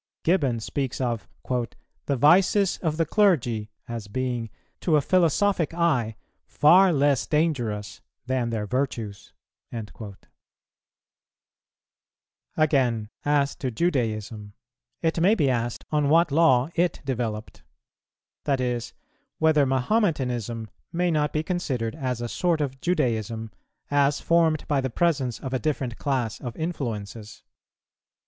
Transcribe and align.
Gibbon 0.23 0.59
speaks 0.59 0.99
of 0.99 1.27
"the 1.47 2.15
vices 2.15 2.79
of 2.79 2.97
the 2.97 3.05
clergy" 3.05 3.69
as 3.87 4.07
being 4.07 4.49
"to 4.79 4.95
a 4.95 4.99
philosophic 4.99 5.75
eye 5.75 6.15
far 6.47 6.91
less 6.91 7.27
dangerous 7.27 8.01
than 8.25 8.49
their 8.49 8.65
virtues."[184:1] 8.65 10.15
Again, 12.57 13.09
as 13.23 13.55
to 13.57 13.69
Judaism, 13.69 14.53
it 15.03 15.21
may 15.21 15.35
be 15.35 15.51
asked 15.51 15.85
on 15.91 16.09
what 16.09 16.31
law 16.31 16.69
it 16.73 16.99
developed; 17.05 17.61
that 18.45 18.59
is, 18.59 18.93
whether 19.37 19.67
Mahometanism 19.67 20.67
may 20.91 21.11
not 21.11 21.31
be 21.31 21.43
considered 21.43 21.93
as 21.93 22.21
a 22.21 22.27
sort 22.27 22.59
of 22.59 22.81
Judaism, 22.81 23.51
as 23.91 24.19
formed 24.19 24.67
by 24.67 24.81
the 24.81 24.89
presence 24.89 25.39
of 25.39 25.53
a 25.53 25.59
different 25.59 25.99
class 25.99 26.41
of 26.41 26.57
influences. 26.57 27.43